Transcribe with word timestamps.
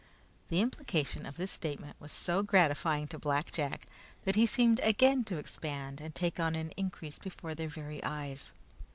The 0.49 0.61
implication 0.61 1.27
of 1.27 1.37
this 1.37 1.51
statement 1.51 1.95
was 2.01 2.11
so 2.11 2.41
gratifying 2.41 3.07
to 3.09 3.19
Black 3.19 3.51
Jack 3.51 3.85
that 4.23 4.33
he 4.33 4.47
seemed 4.47 4.79
again 4.79 5.23
to 5.25 5.37
expand 5.37 6.01
and 6.01 6.15
take 6.15 6.39
on 6.39 6.55
increase 6.55 7.19
before 7.19 7.53
their 7.53 7.67
very 7.67 8.03
eyes. 8.03 8.51